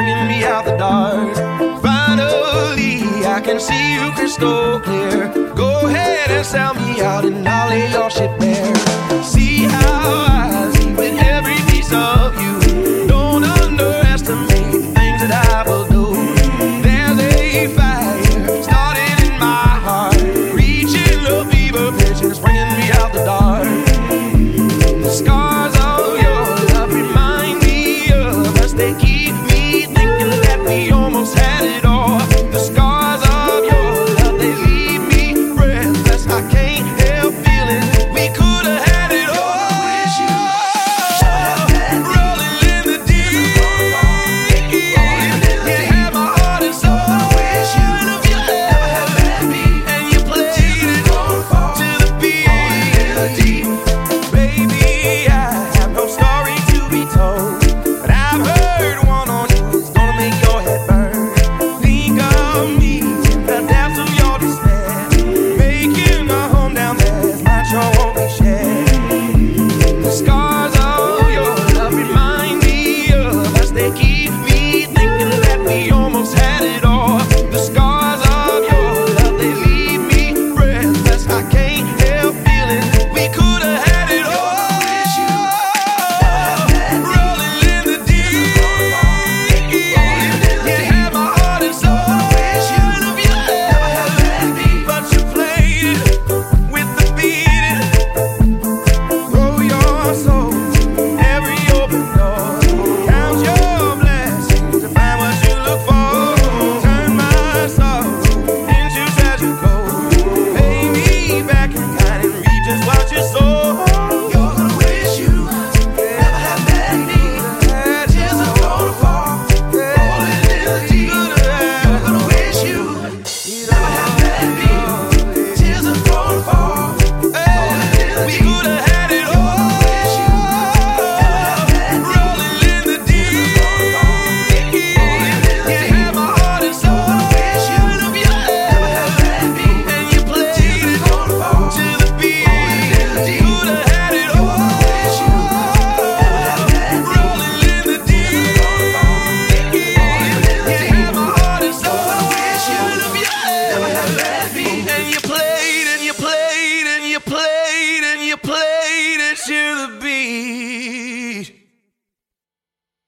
bringing 0.00 0.28
me 0.28 0.44
out 0.44 0.64
the 0.64 0.76
dark. 0.76 1.36
Finally, 1.82 3.02
I 3.26 3.40
can 3.44 3.60
see 3.60 3.94
you 3.94 4.10
crystal 4.12 4.80
clear. 4.80 5.28
Go 5.54 5.86
ahead 5.86 6.30
and 6.30 6.46
sell 6.46 6.79